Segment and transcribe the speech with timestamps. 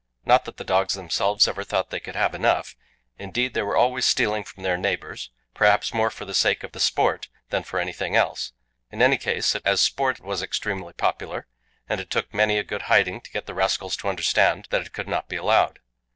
[0.25, 2.75] Not that the dogs themselves ever thought they could have enough;
[3.19, 6.79] indeed, they were always stealing from their neighbours, perhaps more for the sake of the
[6.79, 8.51] sport than for anything else.
[8.89, 11.45] In any case, as a sport it was extremely popular,
[11.87, 14.91] and it took many a good hiding to get the rascals to understand that it
[14.93, 15.77] could not be allowed.